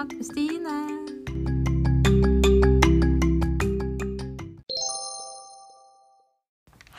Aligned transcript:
Psykosnakk 0.00 0.16
med 0.16 0.26
Stine. 0.26 0.74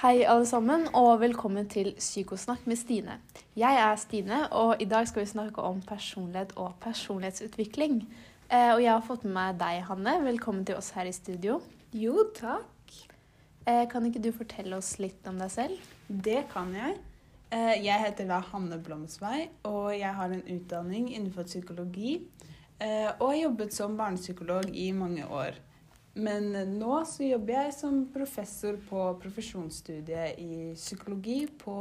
Hei, 0.01 0.21
alle 0.23 0.45
sammen, 0.45 0.85
og 0.93 1.19
velkommen 1.23 1.65
til 1.69 1.95
Psykosnakk 1.97 2.67
med 2.69 2.77
Stine. 2.77 3.15
Jeg 3.57 3.79
er 3.81 3.95
Stine, 3.97 4.43
og 4.53 4.75
i 4.81 4.85
dag 4.85 5.07
skal 5.09 5.23
vi 5.23 5.31
snakke 5.31 5.61
om 5.65 5.81
personlighet 5.81 6.53
og 6.55 6.75
personlighetsutvikling. 6.83 8.03
Eh, 8.51 8.69
og 8.75 8.83
jeg 8.83 8.93
har 8.93 9.01
fått 9.07 9.25
med 9.25 9.33
meg 9.33 9.57
deg, 9.63 9.81
Hanne. 9.89 10.19
Velkommen 10.27 10.65
til 10.65 10.77
oss 10.77 10.93
her 10.93 11.09
i 11.09 11.15
studio. 11.15 11.57
Jo, 11.97 12.27
takk. 12.37 12.93
Eh, 13.65 13.87
kan 13.89 14.05
ikke 14.05 14.21
du 14.21 14.29
fortelle 14.35 14.77
oss 14.77 14.99
litt 15.01 15.25
om 15.25 15.41
deg 15.41 15.49
selv? 15.49 15.89
Det 16.05 16.43
kan 16.53 16.69
jeg. 16.77 16.99
Eh, 17.49 17.81
jeg 17.81 17.97
heter 18.05 18.29
da 18.29 18.43
Hanne 18.53 18.77
Blomsvei, 18.77 19.49
og 19.65 19.89
jeg 19.97 20.13
har 20.21 20.29
en 20.29 20.45
utdanning 20.45 21.09
innenfor 21.15 21.49
psykologi. 21.49 22.19
Eh, 22.81 23.09
Og 23.19 23.27
har 23.29 23.41
jobbet 23.43 23.75
som 23.75 23.97
barnepsykolog 23.97 24.71
i 24.75 24.91
mange 24.91 25.27
år. 25.27 25.59
Men 26.13 26.51
nå 26.75 26.95
så 27.07 27.23
jobber 27.23 27.55
jeg 27.55 27.75
som 27.77 28.01
professor 28.11 28.75
på 28.89 29.03
profesjonsstudiet 29.21 30.39
i 30.43 30.73
psykologi 30.75 31.45
på 31.61 31.75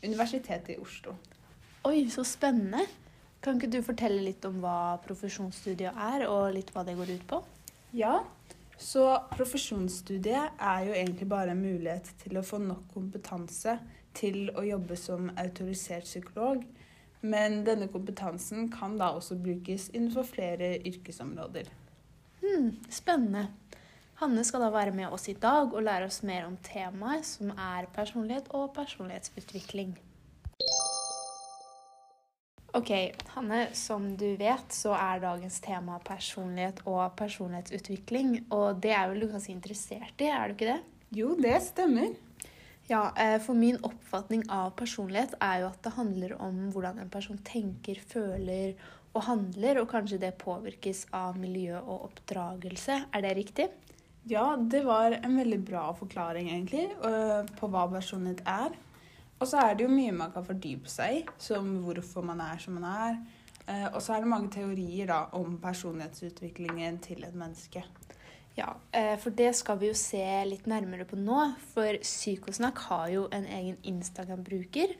Universitetet 0.00 0.76
i 0.76 0.80
Oslo. 0.80 1.12
Oi, 1.84 2.06
så 2.08 2.24
spennende. 2.24 2.86
Kan 3.44 3.60
ikke 3.60 3.74
du 3.76 3.82
fortelle 3.84 4.24
litt 4.24 4.44
om 4.48 4.56
hva 4.62 4.96
profesjonsstudiet 5.04 5.92
er, 5.92 6.24
og 6.30 6.54
litt 6.56 6.72
hva 6.72 6.86
det 6.88 6.96
går 6.98 7.12
ut 7.18 7.26
på? 7.28 7.42
Ja, 7.94 8.22
så 8.80 9.04
profesjonsstudiet 9.32 10.56
er 10.60 10.80
jo 10.88 10.96
egentlig 10.96 11.28
bare 11.30 11.52
en 11.52 11.62
mulighet 11.62 12.10
til 12.24 12.36
å 12.36 12.44
få 12.44 12.58
nok 12.64 12.88
kompetanse 12.92 13.78
til 14.16 14.50
å 14.56 14.64
jobbe 14.66 14.96
som 15.00 15.30
autorisert 15.36 16.08
psykolog. 16.08 16.64
Men 17.20 17.62
denne 17.66 17.88
kompetansen 17.92 18.68
kan 18.72 18.98
da 19.00 19.12
også 19.16 19.38
brukes 19.40 19.88
innenfor 19.94 20.26
flere 20.28 20.76
yrkesområder. 20.86 21.70
Hmm, 22.42 22.74
spennende. 22.92 23.48
Hanne 24.20 24.44
skal 24.48 24.62
da 24.64 24.72
være 24.72 24.94
med 24.96 25.12
oss 25.12 25.28
i 25.28 25.36
dag 25.36 25.74
og 25.74 25.82
lære 25.84 26.08
oss 26.08 26.22
mer 26.24 26.46
om 26.48 26.56
temaet 26.64 27.26
som 27.28 27.50
er 27.52 27.88
personlighet 27.92 28.48
og 28.56 28.70
personlighetsutvikling. 28.76 29.96
Ok, 32.76 32.90
Hanne, 33.32 33.60
som 33.76 34.08
du 34.20 34.26
vet 34.36 34.72
så 34.74 34.92
er 34.96 35.20
dagens 35.22 35.60
tema 35.64 35.96
personlighet 36.04 36.82
og 36.84 37.14
personlighetsutvikling. 37.16 38.34
Og 38.52 38.82
det 38.84 38.92
er 38.92 39.08
vel 39.12 39.24
du 39.24 39.30
ganske 39.30 39.52
interessert 39.52 40.20
i, 40.20 40.28
er 40.28 40.48
du 40.48 40.56
ikke 40.56 40.74
det? 40.74 40.80
Jo, 41.16 41.30
det 41.40 41.56
stemmer. 41.64 42.12
Ja, 42.86 43.12
eh, 43.18 43.40
for 43.42 43.58
min 43.58 43.80
oppfatning 43.82 44.44
av 44.52 44.70
personlighet 44.78 45.34
er 45.42 45.64
jo 45.64 45.70
at 45.72 45.80
det 45.82 45.96
handler 45.96 46.36
om 46.42 46.68
hvordan 46.70 47.00
en 47.02 47.10
person 47.10 47.38
tenker, 47.42 47.98
føler 47.98 48.76
og 49.16 49.24
handler, 49.26 49.80
og 49.80 49.90
kanskje 49.90 50.20
det 50.22 50.36
påvirkes 50.38 51.06
av 51.16 51.38
miljø 51.40 51.80
og 51.80 52.10
oppdragelse. 52.10 53.00
Er 53.10 53.24
det 53.24 53.34
riktig? 53.38 53.66
Ja, 54.30 54.56
det 54.58 54.84
var 54.86 55.16
en 55.18 55.38
veldig 55.38 55.58
bra 55.66 55.88
forklaring 55.98 56.50
egentlig 56.50 56.88
øh, 57.02 57.46
på 57.58 57.70
hva 57.70 57.86
personlighet 57.90 58.42
er. 58.46 58.76
Og 59.40 59.48
så 59.50 59.60
er 59.64 59.74
det 59.74 59.84
jo 59.86 59.92
mye 59.92 60.14
man 60.14 60.32
kan 60.34 60.46
fordype 60.46 60.90
seg 60.90 61.18
i, 61.18 61.24
som 61.42 61.68
hvorfor 61.84 62.24
man 62.26 62.40
er 62.44 62.62
som 62.62 62.78
man 62.78 62.86
er. 62.90 63.18
Eh, 63.66 63.86
Og 63.92 64.00
så 64.02 64.14
er 64.14 64.22
det 64.22 64.30
mange 64.30 64.50
teorier 64.54 65.10
da 65.10 65.24
om 65.38 65.58
personlighetsutviklingen 65.62 66.98
til 67.02 67.24
et 67.26 67.34
menneske. 67.34 67.82
Ja, 68.56 68.70
eh, 68.96 69.18
for 69.20 69.36
det 69.36 69.50
skal 69.58 69.76
vi 69.82 69.90
jo 69.90 69.96
se 69.98 70.24
litt 70.48 70.64
nærmere 70.70 71.04
på 71.08 71.18
nå. 71.20 71.42
For 71.74 71.98
Psykosnakk 72.00 72.80
har 72.88 73.10
jo 73.12 73.26
en 73.36 73.44
egen 73.44 73.76
Instagram-bruker 73.84 74.94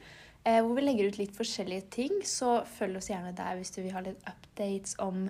eh, 0.47 0.59
hvor 0.61 0.75
vi 0.77 0.83
legger 0.85 1.09
ut 1.09 1.19
litt 1.19 1.35
forskjellige 1.37 1.87
ting. 1.97 2.19
Så 2.21 2.59
følg 2.77 2.99
oss 2.99 3.09
gjerne 3.11 3.33
der 3.37 3.57
hvis 3.57 3.73
du 3.73 3.81
vil 3.81 3.95
ha 3.95 4.03
litt 4.05 4.21
updates 4.29 4.93
om 5.03 5.25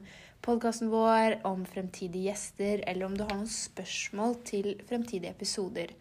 podkasten 0.45 0.91
vår, 0.91 1.39
om 1.47 1.63
fremtidige 1.67 2.29
gjester, 2.29 2.83
eller 2.87 3.07
om 3.07 3.15
du 3.17 3.23
har 3.25 3.33
noen 3.39 3.49
spørsmål 3.51 4.37
til 4.47 4.75
fremtidige 4.89 5.31
episoder. 5.33 5.93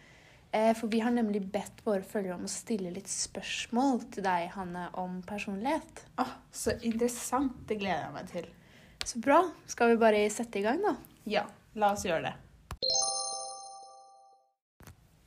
Eh, 0.51 0.73
For 0.77 0.91
vi 0.93 1.01
har 1.05 1.15
nemlig 1.15 1.45
bedt 1.53 1.83
våre 1.87 2.05
følgere 2.07 2.37
om 2.41 2.47
å 2.49 2.53
stille 2.53 2.93
litt 2.95 3.11
spørsmål 3.11 4.03
til 4.15 4.27
deg, 4.27 4.51
Hanne, 4.59 4.89
om 4.99 5.21
personlighet. 5.27 6.05
Åh, 6.23 6.35
så 6.53 6.77
interessant. 6.83 7.55
Det 7.71 7.79
gleder 7.81 8.07
jeg 8.09 8.17
meg 8.19 8.35
til. 8.35 8.51
Så 9.07 9.23
bra. 9.23 9.45
Skal 9.71 9.95
vi 9.95 10.03
bare 10.03 10.27
sette 10.35 10.59
i 10.59 10.67
gang, 10.67 10.83
da? 10.83 10.97
Ja, 11.31 11.47
la 11.77 11.93
oss 11.95 12.05
gjøre 12.09 12.31
det. 12.31 12.35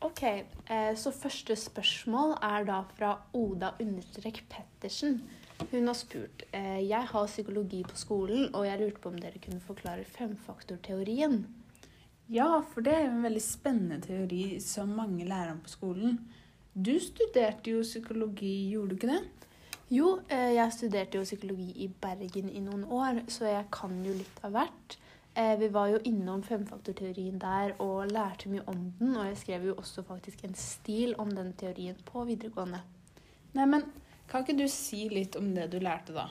Ok, 0.06 0.24
eh, 0.24 0.94
så 0.96 1.12
første 1.12 1.56
spørsmål 1.60 2.38
er 2.44 2.66
da 2.68 2.80
fra 2.96 3.12
Oda 3.36 3.74
understrek 3.84 4.42
Pettersen. 4.52 5.20
Hun 5.72 5.90
har 5.92 5.98
spurt 6.00 6.46
eh, 6.56 6.80
jeg 6.88 7.10
har 7.12 7.28
psykologi 7.28 7.82
på 7.84 7.98
skolen, 8.00 8.48
og 8.56 8.64
jeg 8.66 8.80
lurte 8.80 9.04
på 9.04 9.12
om 9.12 9.18
dere 9.20 9.42
kunne 9.44 9.60
forklare 9.60 10.08
femfaktorteorien. 10.08 11.42
Ja, 12.32 12.62
for 12.72 12.86
det 12.86 12.94
er 12.96 13.10
en 13.10 13.26
veldig 13.26 13.42
spennende 13.44 14.00
teori 14.06 14.60
som 14.64 14.96
mange 14.96 15.28
lærer 15.28 15.52
om 15.52 15.60
på 15.66 15.74
skolen. 15.74 16.20
Du 16.74 16.94
studerte 17.02 17.74
jo 17.74 17.84
psykologi, 17.84 18.70
gjorde 18.72 18.94
du 18.94 19.00
ikke 19.00 19.12
det? 19.12 19.22
Jo, 19.92 20.20
eh, 20.30 20.54
jeg 20.56 20.74
studerte 20.78 21.20
jo 21.20 21.28
psykologi 21.28 21.74
i 21.84 21.90
Bergen 21.90 22.50
i 22.54 22.64
noen 22.64 22.86
år, 22.86 23.24
så 23.28 23.50
jeg 23.50 23.68
kan 23.74 24.00
jo 24.06 24.16
litt 24.16 24.44
av 24.46 24.56
hvert. 24.56 25.00
Eh, 25.40 25.56
vi 25.60 25.70
var 25.72 25.88
jo 25.88 26.00
innom 26.04 26.42
femfaktorteorien 26.44 27.38
der 27.40 27.78
og 27.80 28.10
lærte 28.12 28.50
mye 28.52 28.66
om 28.68 28.90
den, 29.00 29.14
og 29.16 29.30
jeg 29.30 29.38
skrev 29.40 29.70
jo 29.70 29.76
også 29.80 30.04
faktisk 30.04 30.44
en 30.44 30.58
stil 30.60 31.14
om 31.22 31.32
den 31.32 31.54
teorien 31.60 31.96
på 32.06 32.26
videregående. 32.28 32.82
Nei, 33.56 33.68
men 33.70 33.86
kan 34.28 34.44
ikke 34.44 34.58
du 34.60 34.66
si 34.68 35.06
litt 35.14 35.38
om 35.40 35.54
det 35.56 35.70
du 35.72 35.78
lærte 35.80 36.16
da? 36.18 36.28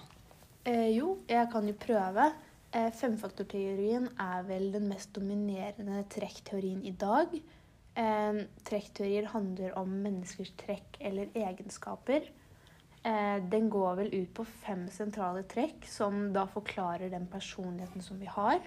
Eh, 0.69 0.91
jo, 0.93 1.15
jeg 1.31 1.49
kan 1.55 1.65
jo 1.71 1.77
prøve. 1.81 2.27
Eh, 2.69 2.91
femfaktorteorien 2.93 4.11
er 4.21 4.43
vel 4.45 4.69
den 4.75 4.91
mest 4.91 5.15
dominerende 5.17 6.03
trekkteorien 6.13 6.83
i 6.85 6.93
dag. 6.93 7.33
Eh, 7.97 8.43
trekkteorier 8.69 9.31
handler 9.33 9.79
om 9.81 9.95
menneskers 10.05 10.53
trekk 10.61 11.01
eller 11.01 11.33
egenskaper. 11.33 12.29
Eh, 13.09 13.39
den 13.49 13.71
går 13.73 14.03
vel 14.03 14.13
ut 14.13 14.35
på 14.37 14.45
fem 14.67 14.85
sentrale 14.93 15.47
trekk, 15.49 15.89
som 15.89 16.29
da 16.35 16.45
forklarer 16.51 17.09
den 17.09 17.25
personligheten 17.31 18.05
som 18.05 18.21
vi 18.21 18.29
har. 18.29 18.61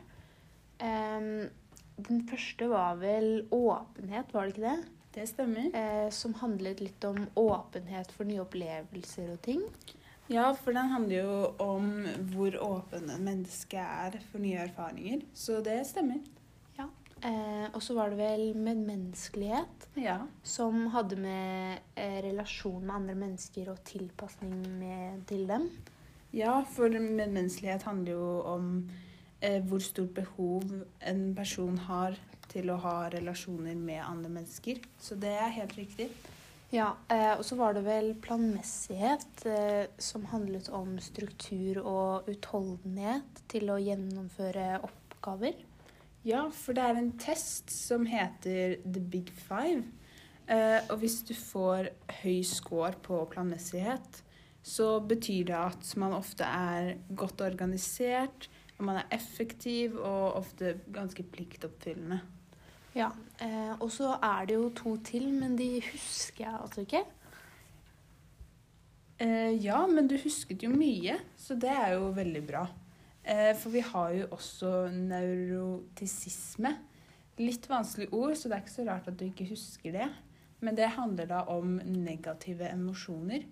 Eh, 0.81 1.47
den 2.01 2.23
første 2.29 2.67
var 2.71 2.97
vel 3.01 3.45
åpenhet, 3.53 4.33
var 4.33 4.47
det 4.47 4.55
ikke 4.55 4.67
det? 4.67 4.89
Det 5.15 5.27
stemmer. 5.29 5.69
Eh, 5.75 6.09
som 6.15 6.33
handlet 6.39 6.81
litt 6.81 7.03
om 7.05 7.25
åpenhet 7.35 8.11
for 8.15 8.25
nye 8.25 8.41
opplevelser 8.45 9.33
og 9.35 9.41
ting. 9.45 9.63
Ja, 10.31 10.53
for 10.55 10.71
den 10.71 10.87
handler 10.93 11.17
jo 11.25 11.39
om 11.59 11.89
hvor 12.31 12.55
åpen 12.63 13.09
et 13.11 13.19
menneske 13.19 13.81
er 13.81 14.15
for 14.31 14.39
nye 14.39 14.61
erfaringer. 14.63 15.25
Så 15.35 15.59
det 15.65 15.81
stemmer. 15.89 16.21
Eh, 17.21 17.67
og 17.75 17.81
så 17.85 17.93
var 17.93 18.09
det 18.09 18.17
vel 18.17 18.55
medmenneskelighet, 18.57 19.83
Ja. 19.95 20.25
som 20.41 20.87
hadde 20.87 21.15
med 21.21 21.77
eh, 21.95 22.17
relasjon 22.25 22.81
med 22.81 22.95
andre 22.95 23.15
mennesker 23.15 23.69
og 23.69 23.83
tilpasning 23.85 24.55
med, 24.79 25.27
til 25.27 25.45
dem. 25.47 25.69
Ja, 26.33 26.63
for 26.65 26.89
medmenneskelighet 26.89 27.83
handler 27.85 28.11
jo 28.15 28.41
om 28.41 28.89
hvor 29.41 29.81
stort 29.81 30.13
behov 30.13 30.67
en 31.09 31.23
person 31.35 31.77
har 31.87 32.17
til 32.51 32.69
å 32.69 32.77
ha 32.83 32.97
relasjoner 33.13 33.77
med 33.79 34.03
andre 34.03 34.29
mennesker. 34.29 34.81
Så 35.01 35.17
det 35.19 35.31
er 35.33 35.55
helt 35.55 35.73
riktig. 35.79 36.09
Ja, 36.71 36.95
eh, 37.09 37.33
Og 37.37 37.43
så 37.43 37.57
var 37.59 37.73
det 37.73 37.83
vel 37.83 38.13
planmessighet, 38.15 39.45
eh, 39.45 39.87
som 39.99 40.25
handlet 40.25 40.69
om 40.69 40.99
struktur 40.99 41.81
og 41.83 42.29
utholdenhet 42.31 43.41
til 43.51 43.67
å 43.69 43.79
gjennomføre 43.79 44.79
oppgaver. 44.79 45.53
Ja, 46.23 46.49
for 46.49 46.73
det 46.73 46.83
er 46.83 46.95
en 46.95 47.17
test 47.17 47.69
som 47.69 48.05
heter 48.05 48.77
The 48.85 49.01
Big 49.01 49.31
Five. 49.31 49.83
Eh, 50.47 50.79
og 50.89 50.99
hvis 50.99 51.23
du 51.27 51.33
får 51.33 51.89
høy 52.23 52.41
score 52.43 52.93
på 53.03 53.19
planmessighet, 53.29 54.23
så 54.63 54.99
betyr 55.01 55.45
det 55.45 55.57
at 55.57 55.97
man 55.97 56.13
ofte 56.13 56.45
er 56.45 56.95
godt 57.13 57.41
organisert, 57.41 58.47
man 58.83 59.01
er 59.01 59.09
effektiv 59.13 59.97
og 59.99 60.37
ofte 60.41 60.75
ganske 60.93 61.23
pliktoppfyllende. 61.23 62.21
Ja, 62.95 63.11
eh, 63.39 63.73
Og 63.79 63.91
så 63.91 64.17
er 64.21 64.45
det 64.45 64.55
jo 64.55 64.69
to 64.75 64.97
til, 64.97 65.31
men 65.33 65.57
de 65.57 65.81
husker 65.93 66.45
jeg 66.45 66.59
altså 66.59 66.81
ikke. 66.81 67.03
Eh, 69.21 69.53
ja, 69.63 69.85
men 69.87 70.07
du 70.09 70.17
husket 70.17 70.63
jo 70.63 70.71
mye, 70.73 71.19
så 71.37 71.55
det 71.55 71.69
er 71.69 71.93
jo 71.93 72.09
veldig 72.15 72.41
bra. 72.47 72.65
Eh, 73.23 73.53
for 73.55 73.69
vi 73.69 73.83
har 73.85 74.13
jo 74.17 74.27
også 74.33 74.89
neurotisisme. 74.91 76.73
Litt 77.37 77.69
vanskelig 77.69 78.09
ord, 78.11 78.35
så 78.35 78.49
det 78.49 78.57
er 78.57 78.63
ikke 78.65 78.73
så 78.73 78.85
rart 78.87 79.07
at 79.07 79.19
du 79.19 79.25
ikke 79.27 79.49
husker 79.53 79.93
det. 79.93 80.09
Men 80.61 80.77
det 80.77 80.89
handler 80.97 81.29
da 81.29 81.43
om 81.53 81.77
negative 81.85 82.69
emosjoner. 82.69 83.45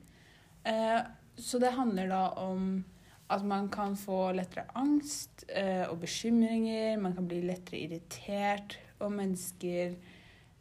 Eh, 0.65 0.99
så 1.37 1.59
det 1.61 1.75
handler 1.77 2.09
da 2.09 2.23
om 2.41 2.83
at 3.29 3.43
man 3.45 3.69
kan 3.69 3.95
få 3.97 4.31
lettere 4.33 4.65
angst 4.75 5.45
eh, 5.49 5.85
og 5.89 5.99
bekymringer. 6.01 6.97
Man 6.97 7.13
kan 7.13 7.27
bli 7.27 7.41
lettere 7.45 7.83
irritert, 7.85 8.79
og 8.99 9.13
mennesker 9.13 9.93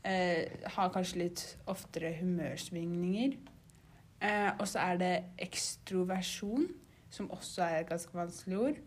eh, 0.04 0.66
har 0.76 0.92
kanskje 0.92 1.22
litt 1.22 1.44
oftere 1.66 2.12
humørsvingninger. 2.20 3.38
Eh, 4.20 4.50
og 4.58 4.68
så 4.68 4.82
er 4.84 5.00
det 5.00 5.14
ekstroversjon, 5.48 6.68
som 7.10 7.30
også 7.32 7.64
er 7.64 7.80
et 7.80 7.90
ganske 7.90 8.14
vanskelig 8.14 8.58
ord. 8.58 8.84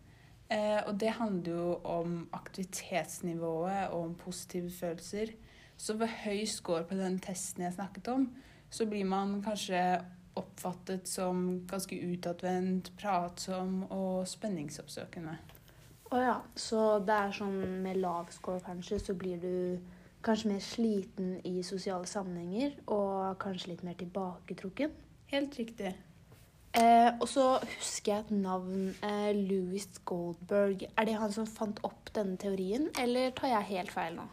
Eh, 0.51 0.79
og 0.85 0.99
det 0.99 1.15
handler 1.17 1.51
jo 1.51 1.75
om 1.87 2.29
aktivitetsnivået 2.33 3.87
og 3.89 4.01
om 4.01 4.15
positive 4.15 4.71
følelser. 4.71 5.33
Så 5.77 5.97
ved 5.97 6.07
høy 6.25 6.45
score 6.45 6.83
på 6.83 6.95
den 6.95 7.19
testen 7.19 7.63
jeg 7.63 7.73
snakket 7.73 8.07
om, 8.07 8.27
så 8.69 8.85
blir 8.85 9.07
man 9.07 9.39
kanskje 9.43 10.01
oppfattet 10.39 11.07
som 11.07 11.61
ganske 11.67 11.95
utadvendt, 11.95 12.91
pratsom 12.99 13.83
og 13.89 14.27
spenningsoppsøkende. 14.29 15.37
Å 16.11 16.19
ja, 16.19 16.37
så 16.59 16.99
det 17.07 17.15
er 17.15 17.35
sånn 17.35 17.59
med 17.83 17.99
lav 18.03 18.31
score 18.35 18.63
kanskje, 18.65 18.99
så 18.99 19.15
blir 19.15 19.39
du 19.39 19.79
kanskje 20.25 20.51
mer 20.51 20.63
sliten 20.63 21.33
i 21.47 21.61
sosiale 21.65 22.07
sammenhenger 22.09 22.75
og 22.91 23.37
kanskje 23.41 23.73
litt 23.73 23.83
mer 23.87 23.95
tilbaketrukken? 23.99 24.93
Helt 25.31 25.55
riktig. 25.59 25.93
Eh, 26.71 27.09
og 27.19 27.27
så 27.27 27.45
husker 27.63 28.13
jeg 28.13 28.25
et 28.25 28.29
navn, 28.31 28.91
eh, 29.03 29.31
Louis 29.35 29.87
Goldberg. 30.05 30.85
Er 30.97 31.05
det 31.05 31.17
han 31.19 31.31
som 31.31 31.47
fant 31.47 31.79
opp 31.83 32.13
denne 32.15 32.37
teorien, 32.37 32.87
eller 32.99 33.31
tar 33.35 33.51
jeg 33.51 33.71
helt 33.73 33.91
feil 33.91 34.15
nå? 34.15 34.27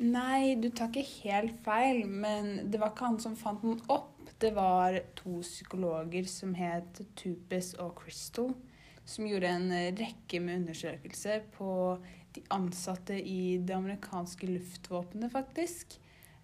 Nei, 0.00 0.56
du 0.56 0.70
tar 0.72 0.88
ikke 0.88 1.26
helt 1.26 1.58
feil, 1.60 2.06
men 2.08 2.70
det 2.72 2.78
var 2.80 2.94
ikke 2.94 3.10
han 3.10 3.18
som 3.20 3.34
fant 3.36 3.60
den 3.60 3.76
opp. 3.92 4.16
Det 4.40 4.54
var 4.56 4.96
to 5.18 5.42
psykologer 5.44 6.24
som 6.30 6.54
het 6.56 7.02
Tupis 7.20 7.74
og 7.82 7.98
Crystal, 7.98 8.54
som 9.04 9.26
gjorde 9.28 9.50
en 9.52 9.68
rekke 9.98 10.40
med 10.40 10.62
undersøkelser 10.62 11.44
på 11.52 11.74
de 12.32 12.46
ansatte 12.56 13.18
i 13.20 13.58
det 13.60 13.76
amerikanske 13.76 14.48
luftvåpenet, 14.48 15.28
faktisk. 15.34 15.98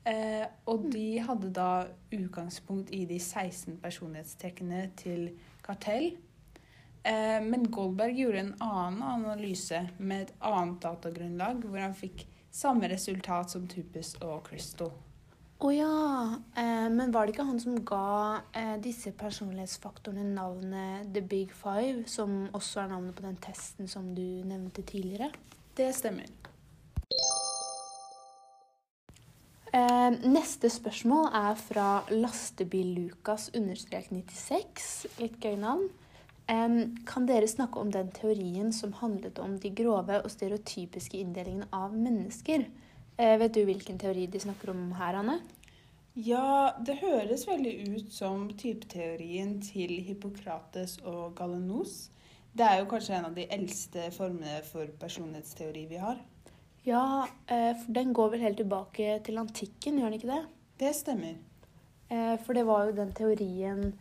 Eh, 0.04 0.44
og 0.68 0.86
de 0.92 1.06
hadde 1.24 1.54
da 1.56 1.88
utgangspunkt 2.12 2.92
i 2.92 3.06
de 3.08 3.16
16 3.16 3.80
personlighetstrekkene 3.80 4.84
til 5.00 5.30
kartell. 5.64 6.12
Eh, 7.06 7.40
men 7.40 7.70
Goldberg 7.72 8.20
gjorde 8.20 8.44
en 8.44 8.54
annen 8.60 9.02
analyse 9.16 9.86
med 9.96 10.28
et 10.28 10.38
annet 10.44 10.82
datagrunnlag, 10.84 11.64
hvor 11.64 11.80
han 11.80 11.96
fikk 11.96 12.28
samme 12.56 12.88
resultat 12.88 13.52
som 13.52 13.66
Tupus 13.68 14.14
og 14.24 14.46
Crystal. 14.48 14.92
Å 15.56 15.70
ja, 15.72 16.36
eh, 16.56 16.88
men 16.92 17.12
var 17.14 17.24
det 17.24 17.32
ikke 17.32 17.46
han 17.48 17.60
som 17.60 17.78
ga 17.88 18.42
eh, 18.52 18.74
disse 18.84 19.12
personlighetsfaktorene 19.16 20.34
navnet 20.36 21.08
The 21.14 21.22
Big 21.24 21.54
Five, 21.56 22.04
som 22.12 22.42
også 22.56 22.82
er 22.82 22.90
navnet 22.92 23.16
på 23.16 23.24
den 23.24 23.38
testen 23.40 23.88
som 23.88 24.10
du 24.16 24.24
nevnte 24.44 24.84
tidligere? 24.84 25.30
Det 25.76 25.88
stemmer. 25.96 26.28
Eh, 29.72 30.10
neste 30.28 30.68
spørsmål 30.72 31.30
er 31.40 31.56
fra 31.60 31.88
Lastebil-Lukas 32.12 33.48
understrek 33.56 34.12
96. 34.12 35.06
Litt 35.20 35.40
gøy 35.40 35.56
navn. 35.60 35.88
Kan 36.46 37.26
dere 37.26 37.48
snakke 37.50 37.80
om 37.82 37.90
den 37.90 38.12
teorien 38.14 38.72
som 38.72 38.92
handlet 39.00 39.38
om 39.42 39.56
de 39.58 39.70
grove 39.74 40.20
og 40.22 40.30
stereotypiske 40.30 41.18
inndelingene 41.18 41.66
av 41.74 41.94
mennesker? 41.96 42.68
Eh, 43.16 43.36
vet 43.40 43.54
du 43.54 43.64
hvilken 43.64 43.98
teori 43.98 44.26
de 44.30 44.40
snakker 44.40 44.70
om 44.70 44.90
her, 44.98 45.16
Anne? 45.22 45.40
Ja, 46.16 46.72
det 46.80 46.98
høres 47.00 47.46
veldig 47.48 47.72
ut 47.88 48.12
som 48.12 48.46
typeteorien 48.56 49.56
til 49.64 49.98
Hippokrates 50.04 50.98
og 51.04 51.34
Galenos. 51.36 52.10
Det 52.56 52.64
er 52.64 52.78
jo 52.80 52.88
kanskje 52.88 53.18
en 53.18 53.28
av 53.28 53.34
de 53.36 53.44
eldste 53.52 54.06
formene 54.14 54.62
for 54.68 54.88
personlighetsteori 55.00 55.86
vi 55.90 56.00
har. 56.00 56.20
Ja, 56.86 57.26
eh, 57.48 57.72
for 57.82 57.92
den 57.92 58.14
går 58.16 58.30
vel 58.32 58.44
helt 58.46 58.60
tilbake 58.62 59.18
til 59.24 59.40
antikken, 59.40 59.98
gjør 59.98 60.12
den 60.12 60.20
ikke 60.20 60.32
det? 60.32 60.42
Det 60.80 60.94
stemmer. 60.96 61.36
Eh, 62.08 62.36
for 62.44 62.52
det 62.52 62.66
var 62.68 62.86
jo 62.86 62.96
den 63.00 63.12
teorien 63.12 63.94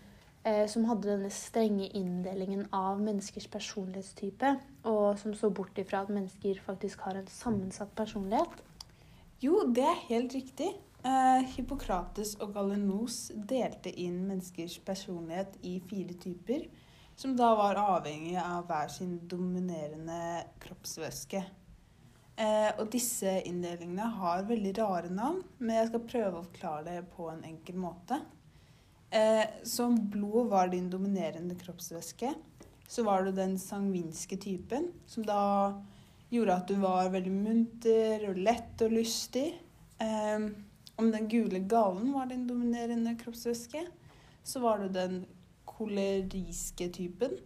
som 0.69 0.83
hadde 0.85 1.09
denne 1.09 1.31
strenge 1.33 1.87
inndelingen 1.97 2.67
av 2.75 2.99
menneskers 3.01 3.47
personlighetstype, 3.49 4.51
og 4.85 5.17
som 5.17 5.33
så 5.33 5.49
bort 5.49 5.79
ifra 5.81 6.03
at 6.05 6.11
mennesker 6.13 6.59
faktisk 6.61 7.07
har 7.07 7.17
en 7.17 7.31
sammensatt 7.33 7.95
personlighet. 7.97 8.61
Jo, 9.41 9.63
det 9.73 9.83
er 9.83 10.03
helt 10.07 10.35
riktig. 10.37 10.69
Eh, 11.05 11.43
Hippokrates 11.53 12.31
og 12.41 12.55
Galenos 12.55 13.27
delte 13.35 13.91
inn 14.01 14.23
menneskers 14.25 14.79
personlighet 14.87 15.57
i 15.67 15.75
fire 15.85 16.15
typer, 16.17 16.63
som 17.15 17.35
da 17.37 17.51
var 17.59 17.77
avhengig 17.77 18.39
av 18.41 18.65
hver 18.69 18.89
sin 18.89 19.19
dominerende 19.29 20.45
kroppsvæske. 20.63 21.43
Eh, 22.35 22.71
og 22.79 22.89
disse 22.91 23.37
inndelingene 23.45 24.07
har 24.17 24.47
veldig 24.49 24.73
rare 24.79 25.11
navn, 25.13 25.43
men 25.59 25.77
jeg 25.77 25.91
skal 25.91 26.07
prøve 26.09 26.39
å 26.39 26.47
forklare 26.47 26.87
det 26.87 27.05
på 27.13 27.29
en 27.31 27.45
enkel 27.51 27.77
måte. 27.79 28.19
Eh, 29.15 29.45
som 29.63 29.95
blod 30.09 30.49
var 30.51 30.67
din 30.67 30.89
dominerende 30.89 31.55
kroppsvæske, 31.55 32.33
så 32.87 33.03
var 33.03 33.23
du 33.23 33.31
den 33.31 33.59
sangvinske 33.59 34.35
typen, 34.37 34.89
som 35.07 35.23
da 35.23 35.43
gjorde 36.29 36.55
at 36.55 36.67
du 36.67 36.81
var 36.81 37.13
veldig 37.13 37.31
munter 37.31 38.25
og 38.27 38.41
lett 38.43 38.81
og 38.83 38.91
lystig. 38.91 39.53
Eh, 40.03 40.49
om 40.99 41.11
den 41.13 41.29
gule 41.31 41.61
gallen 41.63 42.11
var 42.11 42.27
din 42.27 42.43
dominerende 42.47 43.15
kroppsvæske, 43.21 43.85
så 44.43 44.59
var 44.59 44.83
du 44.83 44.89
den 44.91 45.23
koleriske 45.65 46.89
typen. 46.99 47.37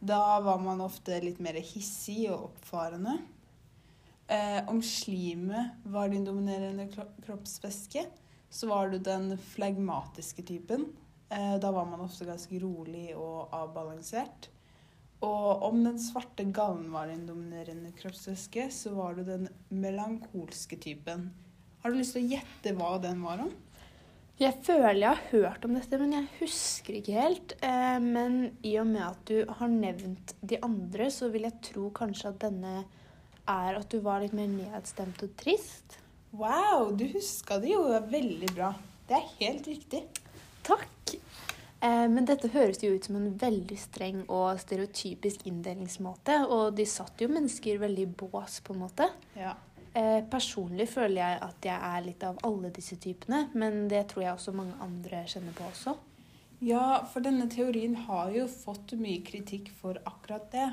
Da 0.00 0.40
var 0.42 0.58
man 0.58 0.82
ofte 0.82 1.20
litt 1.22 1.38
mer 1.38 1.60
hissig 1.62 2.26
og 2.32 2.50
oppfarende. 2.50 3.20
Eh, 4.26 4.66
om 4.66 4.82
slimet 4.82 5.86
var 5.86 6.10
din 6.10 6.26
dominerende 6.26 6.90
kroppsvæske, 7.22 8.06
så 8.50 8.66
var 8.66 8.90
du 8.90 8.98
den 8.98 9.38
flegmatiske 9.38 10.42
typen. 10.42 10.90
Eh, 11.34 11.56
da 11.58 11.70
var 11.74 11.86
man 11.90 12.04
ofte 12.04 12.28
ganske 12.28 12.58
rolig 12.62 13.08
og 13.18 13.50
avbalansert. 13.54 14.50
Og 15.24 15.64
om 15.66 15.80
den 15.82 15.98
svarte 16.02 16.44
gallen 16.54 16.90
var 16.92 17.10
en 17.10 17.26
dominerende 17.26 17.90
kroppsvæske, 17.96 18.68
så 18.70 18.92
var 18.94 19.16
du 19.16 19.24
den 19.26 19.48
melankolske 19.72 20.78
typen. 20.78 21.30
Har 21.82 21.90
du 21.90 21.98
lyst 21.98 22.14
til 22.16 22.26
å 22.26 22.34
gjette 22.36 22.74
hva 22.78 22.96
den 23.02 23.24
var 23.24 23.42
om? 23.46 23.52
Jeg 24.38 24.56
føler 24.66 24.98
jeg 24.98 25.08
har 25.08 25.26
hørt 25.30 25.66
om 25.66 25.76
dette, 25.76 25.98
men 26.00 26.14
jeg 26.16 26.30
husker 26.40 26.98
ikke 26.98 27.16
helt. 27.16 27.54
Eh, 27.62 27.98
men 28.02 28.38
i 28.66 28.76
og 28.82 28.88
med 28.90 29.04
at 29.06 29.22
du 29.30 29.50
har 29.58 29.70
nevnt 29.70 30.34
de 30.42 30.58
andre, 30.62 31.10
så 31.10 31.30
vil 31.34 31.46
jeg 31.48 31.60
tro 31.70 31.90
kanskje 31.94 32.32
at 32.32 32.40
denne 32.46 32.76
er 33.50 33.78
at 33.78 33.90
du 33.92 34.00
var 34.04 34.22
litt 34.22 34.34
mer 34.36 34.50
nedstemt 34.50 35.22
og 35.24 35.34
trist. 35.40 35.98
Wow, 36.34 36.90
du 36.98 37.06
huska 37.12 37.60
det 37.62 37.74
jo 37.74 37.84
veldig 38.10 38.50
bra. 38.56 38.72
Det 39.06 39.18
er 39.18 39.32
helt 39.38 39.70
riktig. 39.70 40.02
Takk. 40.66 41.14
Eh, 41.84 42.06
men 42.08 42.24
dette 42.28 42.48
høres 42.54 42.80
jo 42.80 42.94
ut 42.94 43.04
som 43.04 43.18
en 43.18 43.34
veldig 43.40 43.76
streng 43.76 44.22
og 44.32 44.56
stereotypisk 44.62 45.44
inndelingsmåte. 45.50 46.40
Og 46.48 46.72
de 46.78 46.86
satt 46.88 47.20
jo 47.20 47.28
mennesker 47.32 47.82
veldig 47.82 48.06
i 48.06 48.12
bås, 48.24 48.60
på 48.64 48.76
en 48.76 48.84
måte. 48.86 49.10
Ja. 49.36 49.52
Eh, 49.94 50.24
personlig 50.30 50.88
føler 50.90 51.20
jeg 51.20 51.42
at 51.46 51.68
jeg 51.68 51.90
er 51.90 52.06
litt 52.06 52.24
av 52.26 52.40
alle 52.46 52.72
disse 52.74 52.96
typene, 52.98 53.44
men 53.54 53.84
det 53.92 54.08
tror 54.10 54.24
jeg 54.24 54.34
også 54.34 54.56
mange 54.56 54.74
andre 54.82 55.22
kjenner 55.30 55.54
på 55.54 55.68
også. 55.68 55.94
Ja, 56.64 57.04
for 57.12 57.22
denne 57.22 57.46
teorien 57.52 57.94
har 58.06 58.32
jo 58.32 58.48
fått 58.48 58.96
mye 58.96 59.20
kritikk 59.26 59.68
for 59.76 60.00
akkurat 60.08 60.48
det. 60.54 60.66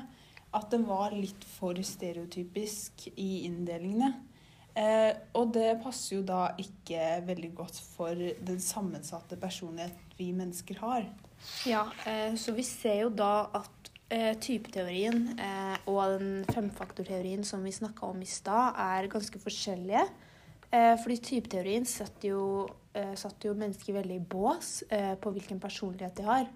At 0.56 0.72
den 0.72 0.86
var 0.88 1.14
litt 1.16 1.44
for 1.48 1.76
stereotypisk 1.76 3.06
i 3.14 3.44
inndelingene. 3.46 4.14
Eh, 4.72 5.12
og 5.36 5.50
det 5.52 5.74
passer 5.82 6.16
jo 6.16 6.22
da 6.24 6.46
ikke 6.60 7.20
veldig 7.26 7.50
godt 7.58 7.76
for 7.92 8.16
den 8.16 8.60
sammensatte 8.62 9.36
personlighet 9.40 10.16
vi 10.16 10.30
mennesker 10.36 10.80
har. 10.80 11.04
Ja, 11.68 11.84
eh, 12.08 12.32
så 12.40 12.54
vi 12.56 12.64
ser 12.64 13.02
jo 13.02 13.10
da 13.12 13.50
at 13.58 13.90
eh, 14.12 14.32
typeteorien 14.40 15.26
eh, 15.36 15.76
og 15.90 16.18
den 16.20 16.46
femfaktorteorien 16.48 17.44
som 17.44 17.64
vi 17.64 17.74
snakka 17.74 18.08
om 18.08 18.22
i 18.22 18.28
stad, 18.28 18.78
er 18.80 19.10
ganske 19.12 19.42
forskjellige. 19.42 20.06
Eh, 20.72 20.94
fordi 21.02 21.20
typeteorien 21.20 21.84
satte 21.88 22.32
jo, 22.32 22.44
eh, 22.96 23.12
satt 23.18 23.44
jo 23.44 23.52
mennesker 23.58 24.00
veldig 24.00 24.20
i 24.20 24.26
bås 24.36 24.74
på 24.88 25.36
hvilken 25.36 25.60
personlighet 25.60 26.16
de 26.16 26.28
har. 26.28 26.52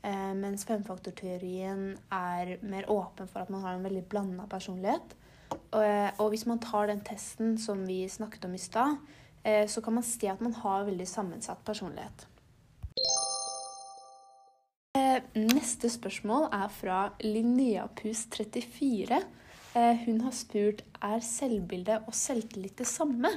Mens 0.00 0.62
femfaktorteorien 0.64 1.90
er 2.16 2.54
mer 2.64 2.86
åpen 2.88 3.28
for 3.28 3.42
at 3.42 3.50
man 3.52 3.66
har 3.66 3.74
en 3.76 3.82
veldig 3.84 4.06
blanda 4.08 4.46
personlighet. 4.48 5.12
Eh, 5.50 6.10
og 6.18 6.30
hvis 6.32 6.46
man 6.46 6.60
tar 6.62 6.90
den 6.90 7.02
testen 7.06 7.56
som 7.58 7.82
vi 7.86 8.02
snakket 8.08 8.44
om 8.46 8.54
i 8.54 8.62
stad, 8.62 8.98
eh, 9.44 9.66
så 9.66 9.82
kan 9.82 9.94
man 9.94 10.06
si 10.06 10.28
at 10.30 10.40
man 10.40 10.54
har 10.54 10.86
veldig 10.88 11.06
sammensatt 11.08 11.64
personlighet. 11.64 12.26
Eh, 14.98 15.22
Neste 15.34 15.90
spørsmål 15.90 16.48
er 16.52 16.68
fra 16.74 17.00
Linneapus34. 17.22 19.22
Eh, 19.76 19.96
Hun 20.06 20.20
har 20.20 20.34
spurt 20.34 20.82
er 21.00 21.20
selvbilde 21.22 22.02
og 22.06 22.14
selvtillit 22.14 22.78
det 22.78 22.86
samme. 22.86 23.30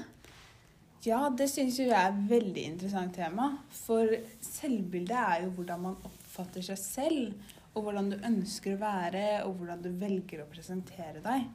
Ja, 1.05 1.27
det 1.29 1.49
syns 1.51 1.77
jeg 1.79 1.91
er 1.91 2.09
et 2.09 2.29
veldig 2.29 2.63
interessant 2.63 3.15
tema. 3.15 3.49
For 3.69 4.07
selvbildet 4.41 5.17
er 5.19 5.43
jo 5.43 5.51
hvordan 5.57 5.81
man 5.83 5.97
oppfatter 6.07 6.63
seg 6.63 6.79
selv, 6.79 7.33
og 7.75 7.83
hvordan 7.83 8.13
du 8.13 8.17
ønsker 8.23 8.75
å 8.75 8.81
være, 8.81 9.25
og 9.43 9.57
hvordan 9.59 9.81
du 9.83 9.89
velger 9.99 10.43
å 10.43 10.49
presentere 10.49 11.21
deg. 11.25 11.49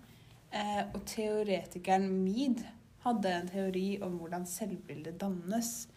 Eh, 0.52 0.85
og 0.95 1.02
teoretikeren 1.09 2.09
Mead 2.25 2.64
hadde 3.05 3.33
en 3.33 3.50
teori 3.50 3.88
om 4.05 4.17
hvordan 4.21 4.47
selvbildet 4.49 5.21
dannes. 5.21 5.88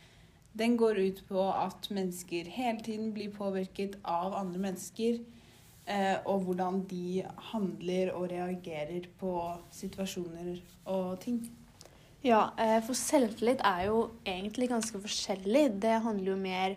Den 0.57 0.75
går 0.77 0.99
ut 0.99 1.21
på 1.29 1.45
at 1.55 1.87
mennesker 1.91 2.49
hele 2.51 2.83
tiden 2.83 3.13
blir 3.15 3.31
påvirket 3.31 3.99
av 4.03 4.35
andre 4.35 4.59
mennesker. 4.67 5.21
eh, 5.87 6.17
og 6.25 6.43
hvordan 6.45 6.83
de 6.87 7.23
handler 7.51 8.11
og 8.13 8.29
reagerer 8.29 9.07
på 9.19 9.57
situasjoner 9.71 10.61
og 10.85 11.19
ting. 11.19 11.41
Ja, 12.23 12.51
eh, 12.57 12.83
for 12.85 12.93
selvtillit 12.93 13.63
er 13.65 13.87
jo 13.87 14.11
egentlig 14.25 14.69
ganske 14.69 14.99
forskjellig. 15.01 15.81
Det 15.81 16.01
handler 16.03 16.31
jo 16.31 16.37
mer 16.37 16.75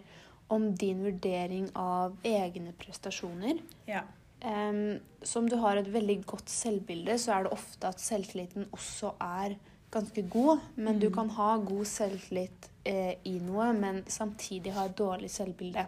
om 0.48 0.70
din 0.76 1.04
vurdering 1.04 1.68
av 1.76 2.16
egne 2.24 2.72
prestasjoner. 2.72 3.60
Ja. 3.86 4.02
Em, 4.44 5.00
så 5.24 5.38
om 5.40 5.48
du 5.48 5.56
har 5.56 5.76
et 5.80 5.88
veldig 5.92 6.18
godt 6.28 6.50
selvbilde, 6.52 7.16
så 7.18 7.32
er 7.32 7.46
det 7.46 7.52
ofte 7.56 7.88
at 7.88 8.00
selvtilliten 8.00 8.66
også 8.72 9.14
er 9.20 9.54
ganske 9.94 10.22
god. 10.30 10.60
Men 10.76 10.98
du 11.00 11.08
Mm. 11.08 11.14
kan 11.14 11.30
ha 11.30 11.56
god 11.56 11.84
selvtillit 11.84 12.68
eh, 12.84 13.14
i 13.24 13.38
noe, 13.38 13.72
men 13.72 14.02
samtidig 14.06 14.72
ha 14.74 14.84
et 14.84 14.98
dårlig 14.98 15.30
selvbilde. 15.30 15.86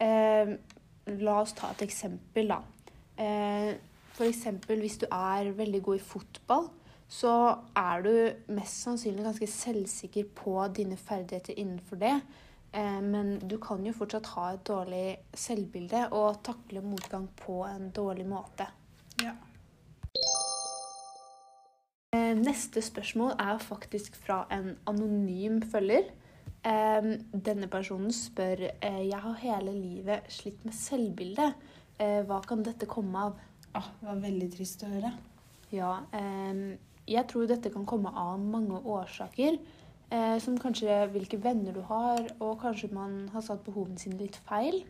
Em, 0.00 0.58
la 1.06 1.40
oss 1.40 1.52
ta 1.52 1.70
et 1.70 1.82
eksempel, 1.88 2.48
da. 2.48 2.60
Eh, 3.18 3.74
for 4.14 4.24
eksempel 4.24 4.78
hvis 4.80 4.98
du 4.98 5.06
er 5.10 5.50
veldig 5.52 5.82
god 5.82 5.96
i 5.96 6.04
fotball, 6.04 6.68
så 7.10 7.32
er 7.76 8.02
du 8.02 8.54
mest 8.54 8.84
sannsynlig 8.84 9.24
ganske 9.24 9.46
selvsikker 9.50 10.28
på 10.34 10.68
dine 10.76 10.96
ferdigheter 10.96 11.54
innenfor 11.58 11.96
det. 11.98 12.20
Eh, 12.72 13.00
Men 13.02 13.38
du 13.48 13.58
kan 13.58 13.84
jo 13.86 13.92
fortsatt 13.92 14.26
ha 14.36 14.52
et 14.54 14.64
dårlig 14.66 15.18
selvbilde 15.34 16.06
og 16.14 16.42
takle 16.46 16.82
motgang 16.84 17.26
på 17.40 17.64
en 17.66 17.90
dårlig 17.90 18.26
måte. 18.30 18.68
Ja. 19.22 19.34
Eh, 22.14 22.34
Neste 22.38 22.82
spørsmål 22.82 23.34
er 23.38 23.58
faktisk 23.62 24.16
fra 24.16 24.44
en 24.50 24.76
anonym 24.86 25.60
følger. 25.62 26.10
Eh, 26.64 27.10
Denne 27.32 27.68
personen 27.68 28.12
spør 28.12 28.68
Jeg 28.82 29.20
har 29.20 29.34
hele 29.42 29.72
livet 29.74 30.30
slitt 30.30 30.64
med 30.64 30.74
selvbilde. 30.74 31.52
Hva 32.00 32.38
kan 32.46 32.62
dette 32.64 32.86
komme 32.88 33.18
av? 33.26 33.34
Ah, 33.76 33.90
det 34.00 34.06
var 34.08 34.20
veldig 34.22 34.46
trist 34.54 34.80
å 34.82 34.88
høre. 34.88 35.10
Ja, 35.70 35.98
jeg 37.06 37.26
tror 37.28 37.46
dette 37.46 37.68
kan 37.70 37.84
komme 37.84 38.08
av 38.08 38.38
mange 38.40 38.80
årsaker. 38.80 39.58
Eh, 40.10 40.38
som 40.42 40.58
kanskje 40.58 41.06
hvilke 41.12 41.38
venner 41.38 41.74
du 41.74 41.80
har, 41.86 42.24
og 42.40 42.58
kanskje 42.62 42.90
man 42.92 43.28
har 43.30 43.44
satt 43.46 43.62
behovene 43.64 43.98
sine 43.98 44.18
litt 44.18 44.38
feil. 44.48 44.82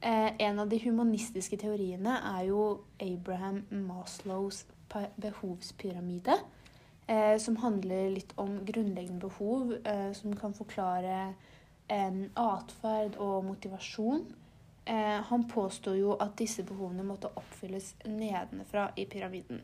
Eh, 0.00 0.30
en 0.40 0.58
av 0.58 0.68
de 0.68 0.78
humanistiske 0.80 1.58
teoriene 1.60 2.16
er 2.30 2.46
jo 2.48 2.62
Abraham 3.00 3.62
Maslows 3.70 4.64
behovspyramide. 5.20 6.38
Eh, 7.08 7.36
som 7.38 7.56
handler 7.60 8.14
litt 8.14 8.32
om 8.40 8.62
grunnleggende 8.64 9.20
behov, 9.20 9.74
eh, 9.84 10.12
som 10.12 10.32
kan 10.36 10.54
forklare 10.56 11.34
eh, 11.88 12.24
atferd 12.36 13.18
og 13.20 13.44
motivasjon. 13.44 14.24
Eh, 14.86 15.20
han 15.28 15.48
påstår 15.48 15.96
jo 15.96 16.16
at 16.20 16.38
disse 16.38 16.64
behovene 16.64 17.04
måtte 17.04 17.28
oppfylles 17.36 17.94
nedenfra 18.04 18.90
i 18.96 19.04
pyramiden. 19.04 19.60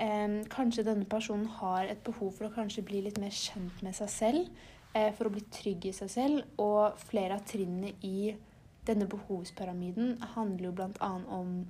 Eh, 0.00 0.36
kanskje 0.48 0.86
denne 0.86 1.04
personen 1.04 1.46
har 1.60 1.90
et 1.90 2.00
behov 2.06 2.32
for 2.38 2.48
å 2.48 2.54
kanskje 2.54 2.84
bli 2.86 3.02
litt 3.04 3.18
mer 3.20 3.34
kjent 3.36 3.82
med 3.84 3.96
seg 3.98 4.08
selv, 4.08 4.48
eh, 4.94 5.10
for 5.12 5.28
å 5.28 5.34
bli 5.34 5.42
trygg 5.52 5.90
i 5.90 5.92
seg 5.92 6.08
selv, 6.08 6.44
og 6.58 6.96
flere 6.98 7.36
av 7.36 7.44
trinnene 7.44 7.92
i 8.02 8.34
denne 8.86 9.06
behovspyramiden 9.06 10.16
handler 10.34 10.70
jo 10.70 10.72
bl.a. 10.72 11.10
om 11.28 11.66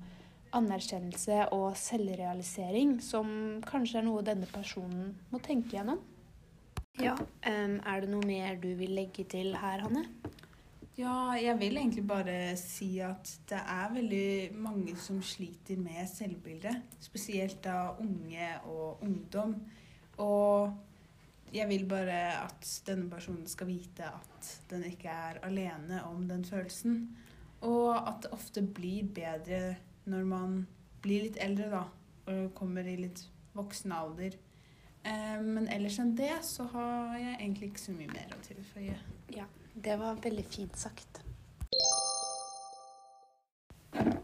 anerkjennelse 0.55 1.49
og 1.55 1.75
selvrealisering, 1.79 3.01
som 3.03 3.61
kanskje 3.67 4.01
er 4.01 4.07
noe 4.07 4.23
denne 4.27 4.47
personen 4.51 5.17
må 5.31 5.43
tenke 5.43 5.77
gjennom. 5.77 6.01
Ja, 7.01 7.17
Um, 7.47 7.81
Er 7.87 8.01
det 8.03 8.11
noe 8.11 8.27
mer 8.27 8.57
du 8.61 8.75
vil 8.77 8.91
legge 8.91 9.25
til 9.25 9.55
her, 9.57 9.81
Hanne? 9.81 10.05
Ja, 10.99 11.33
jeg 11.39 11.55
vil 11.61 11.77
egentlig 11.79 12.03
bare 12.09 12.57
si 12.59 12.99
at 12.99 13.31
det 13.49 13.59
er 13.63 13.93
veldig 13.95 14.59
mange 14.59 14.97
som 14.99 15.21
sliter 15.23 15.79
med 15.79 16.09
selvbildet. 16.11 16.83
Spesielt 17.01 17.63
da 17.65 17.93
unge 18.03 18.49
og 18.69 19.03
ungdom. 19.03 19.55
Og 20.19 20.75
jeg 21.55 21.69
vil 21.69 21.87
bare 21.89 22.19
at 22.43 22.83
denne 22.87 23.09
personen 23.11 23.47
skal 23.49 23.71
vite 23.71 24.11
at 24.11 24.51
den 24.71 24.85
ikke 24.91 25.09
er 25.09 25.41
alene 25.47 26.03
om 26.11 26.27
den 26.29 26.45
følelsen. 26.45 27.17
Og 27.61 27.95
at 27.97 28.23
det 28.25 28.35
ofte 28.35 28.63
blir 28.63 29.09
bedre 29.15 29.77
når 30.11 30.25
man 30.25 30.61
blir 31.03 31.27
litt 31.29 31.39
eldre, 31.41 31.71
da. 31.71 31.85
Og 32.31 32.55
kommer 32.55 32.87
i 32.87 32.97
litt 32.97 33.25
voksen 33.55 33.93
alder. 33.93 34.37
Eh, 35.05 35.41
Men 35.41 35.69
ellers 35.69 35.99
enn 35.99 36.17
det 36.17 36.35
så 36.45 36.67
har 36.75 37.17
jeg 37.19 37.39
egentlig 37.39 37.71
ikke 37.73 37.87
så 37.87 37.97
mye 37.97 38.13
mer 38.13 38.37
å 38.37 38.45
tilføye. 38.45 38.99
Det 39.75 39.97
var 40.01 40.19
veldig 40.23 40.45
fint 40.51 40.79
sagt. 40.79 41.21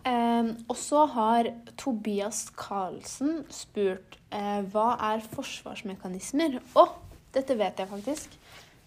Eh, 0.06 0.48
og 0.68 0.76
så 0.78 1.04
har 1.10 1.50
Tobias 1.78 2.46
Karlsen 2.56 3.44
spurt 3.50 4.18
eh, 4.30 4.62
hva 4.72 4.92
er 5.12 5.24
forsvarsmekanismer? 5.32 6.60
Å, 6.78 6.86
dette 7.34 7.56
vet 7.58 7.82
jeg 7.82 7.90
faktisk. 7.90 8.38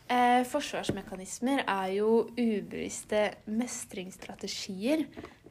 Eh, 0.09 0.41
forsvarsmekanismer 0.49 1.65
er 1.67 1.91
jo 1.99 2.13
ubevisste 2.37 3.27
mestringsstrategier. 3.45 5.05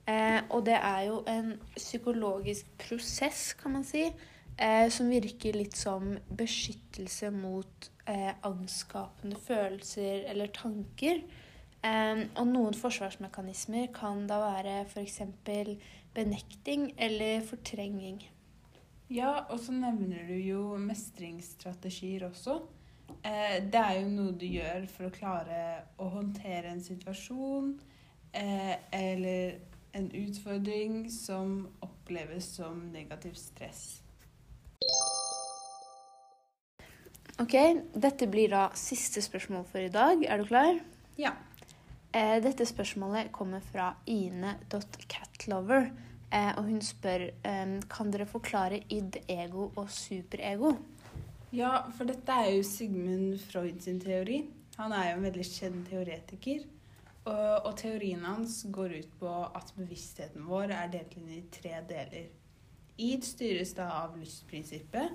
Eh, 0.09 0.41
og 0.49 0.65
det 0.67 0.79
er 0.81 1.03
jo 1.11 1.21
en 1.29 1.53
psykologisk 1.77 2.67
prosess, 2.81 3.53
kan 3.61 3.77
man 3.77 3.85
si, 3.85 4.09
eh, 4.59 4.87
som 4.93 5.11
virker 5.11 5.57
litt 5.57 5.77
som 5.79 6.17
beskyttelse 6.39 7.31
mot 7.35 7.91
eh, 8.11 8.33
angstskapende 8.47 9.39
følelser 9.47 10.27
eller 10.31 10.51
tanker. 10.55 11.23
Eh, 11.83 12.25
og 12.35 12.51
noen 12.51 12.77
forsvarsmekanismer 12.77 13.91
kan 13.95 14.27
da 14.31 14.41
være 14.43 14.81
f.eks. 14.89 15.23
benekting 16.15 16.91
eller 16.99 17.47
fortrenging. 17.47 18.25
Ja, 19.09 19.47
og 19.49 19.63
så 19.65 19.73
nevner 19.73 20.27
du 20.29 20.35
jo 20.37 20.75
mestringsstrategier 20.83 22.27
også. 22.29 22.59
Eh, 23.25 23.57
det 23.73 23.81
er 23.81 23.95
jo 24.03 24.11
noe 24.13 24.35
du 24.37 24.45
gjør 24.45 24.85
for 24.93 25.09
å 25.09 25.15
klare 25.15 25.61
å 25.97 26.11
håndtere 26.13 26.75
en 26.75 26.83
situasjon 26.85 27.73
eh, 28.37 28.75
eller 28.93 29.57
en 29.97 30.11
utfordring 30.13 31.07
som 31.11 31.63
oppleves 31.85 32.53
som 32.59 32.85
negativ 32.93 33.39
stress. 33.41 34.03
Ok, 37.39 37.55
Dette 37.95 38.27
blir 38.27 38.51
da 38.51 38.65
siste 38.75 39.23
spørsmål 39.23 39.63
for 39.71 39.79
i 39.79 39.91
dag. 39.95 40.25
Er 40.27 40.41
du 40.41 40.49
klar? 40.49 40.81
Ja. 41.15 41.37
Eh, 42.11 42.41
dette 42.43 42.65
spørsmålet 42.67 43.31
kommer 43.31 43.63
fra 43.63 43.93
ine.catlover. 44.11 45.87
Eh, 46.35 46.51
og 46.59 46.65
hun 46.67 46.81
spør 46.83 47.29
eh, 47.31 47.77
kan 47.87 48.11
dere 48.11 48.27
forklare 48.27 48.81
id, 48.91 49.21
ego 49.31 49.69
og 49.77 49.87
superego. 49.87 50.73
Ja, 51.55 51.87
for 51.95 52.11
dette 52.11 52.41
er 52.43 52.51
jo 52.57 52.67
Sigmund 52.67 53.39
Freud 53.47 53.79
sin 53.87 54.03
teori. 54.03 54.43
Han 54.81 54.93
er 54.93 55.13
jo 55.13 55.21
en 55.21 55.31
veldig 55.31 55.47
kjent 55.47 55.87
teoretiker. 55.93 56.67
Og, 57.23 57.55
og 57.69 57.73
teorien 57.79 58.27
hans 58.27 58.65
går 58.67 58.99
ut 58.99 59.15
på 59.23 59.39
at 59.47 59.71
bevisstheten 59.79 60.43
vår 60.51 60.75
er 60.75 60.91
delt 60.91 61.15
inn 61.23 61.31
i 61.39 61.45
tre 61.55 61.79
deler. 61.87 62.33
Id 62.99 63.23
styres 63.23 63.77
da 63.79 63.93
av 64.03 64.19
lystprinsippet, 64.19 65.15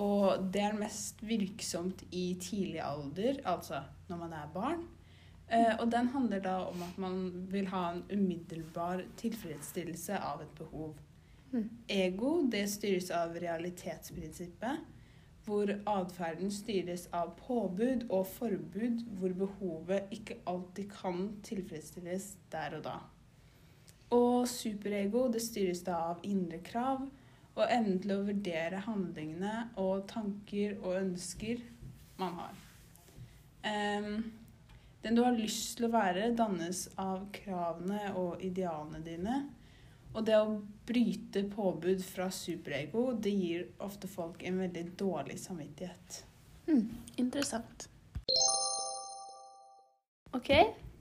og 0.00 0.46
det 0.52 0.62
er 0.64 0.78
mest 0.78 1.20
virksomt 1.26 2.06
i 2.10 2.32
tidlig 2.40 2.80
alder, 2.84 3.42
altså 3.44 3.82
når 4.08 4.22
man 4.22 4.32
er 4.32 4.48
barn. 4.54 4.86
Eh, 5.50 5.74
og 5.80 5.90
den 5.92 6.08
handler 6.14 6.40
da 6.40 6.56
om 6.70 6.82
at 6.86 6.98
man 6.98 7.46
vil 7.50 7.66
ha 7.72 7.90
en 7.92 8.04
umiddelbar 8.12 9.02
tilfredsstillelse 9.20 10.18
av 10.18 10.44
et 10.44 10.54
behov. 10.58 10.94
Mm. 11.50 11.68
Ego 11.90 12.32
det 12.50 12.64
styres 12.70 13.10
av 13.10 13.34
realitetsprinsippet, 13.42 14.84
hvor 15.44 15.72
atferden 15.90 16.52
styres 16.54 17.08
av 17.16 17.32
påbud 17.40 18.06
og 18.08 18.28
forbud, 18.30 19.02
hvor 19.18 19.34
behovet 19.34 20.12
ikke 20.14 20.38
alltid 20.46 20.92
kan 20.94 21.24
tilfredsstilles 21.42 22.36
der 22.52 22.78
og 22.78 22.84
da. 22.86 22.98
Og 24.14 24.46
superego 24.48 25.26
det 25.32 25.42
styres 25.42 25.82
da 25.86 25.98
av 26.12 26.22
indre 26.26 26.62
krav 26.62 27.08
og 27.56 27.64
evnen 27.66 27.98
til 28.02 28.14
å 28.14 28.24
vurdere 28.24 28.82
handlingene 28.86 29.54
og 29.80 30.04
tanker 30.10 30.76
og 30.80 31.00
ønsker 31.00 31.62
man 32.20 32.36
har. 32.38 32.60
Um, 33.64 34.12
den 35.02 35.16
du 35.16 35.22
har 35.24 35.36
lyst 35.36 35.78
til 35.78 35.88
å 35.88 35.94
være, 35.94 36.30
dannes 36.36 36.86
av 37.00 37.24
kravene 37.34 38.12
og 38.20 38.42
idealene 38.44 39.00
dine. 39.04 39.38
Og 40.10 40.24
det 40.26 40.36
å 40.36 40.58
bryte 40.88 41.44
påbud 41.52 42.02
fra 42.04 42.26
superego, 42.34 43.10
det 43.14 43.32
gir 43.32 43.68
ofte 43.82 44.10
folk 44.10 44.42
en 44.44 44.58
veldig 44.64 44.84
dårlig 44.98 45.38
samvittighet. 45.40 46.22
Hmm, 46.66 46.88
interessant. 47.16 47.86
Ok, 50.36 50.50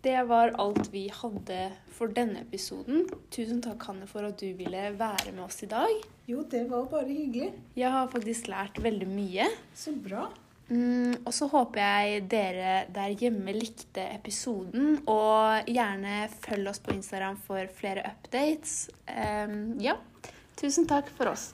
det 0.02 0.24
var 0.24 0.54
alt 0.56 0.88
vi 0.94 1.10
hadde 1.12 1.58
for 1.92 2.12
denne 2.16 2.46
episoden. 2.46 3.04
Tusen 3.36 3.60
takk, 3.64 3.84
Hanne, 3.90 4.08
for 4.08 4.24
at 4.24 4.40
du 4.40 4.48
ville 4.56 4.86
være 4.96 5.34
med 5.34 5.44
oss 5.44 5.60
i 5.66 5.68
dag. 5.72 5.92
Jo, 6.30 6.46
det 6.48 6.70
var 6.70 6.88
bare 6.88 7.10
hyggelig. 7.10 7.52
Jeg 7.76 7.92
har 7.92 8.08
faktisk 8.08 8.48
lært 8.48 8.80
veldig 8.80 9.10
mye. 9.12 9.50
Så 9.76 9.92
bra. 9.92 10.30
Mm, 10.70 11.26
og 11.26 11.34
så 11.34 11.50
håper 11.52 11.82
jeg 11.82 12.24
dere 12.32 12.74
der 12.96 13.20
hjemme 13.20 13.52
likte 13.58 14.08
episoden. 14.14 15.02
Og 15.04 15.68
gjerne 15.68 16.30
følg 16.40 16.72
oss 16.72 16.80
på 16.80 16.96
Instagram 16.96 17.36
for 17.44 17.68
flere 17.76 18.08
updates. 18.08 18.86
Um, 19.10 19.76
ja, 19.84 20.00
tusen 20.56 20.88
takk 20.88 21.12
for 21.20 21.34
oss. 21.34 21.50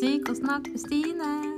Syk 0.00 0.30
og 0.32 0.38
snakk 0.40 0.72
med 0.72 0.86
Stine. 0.88 1.51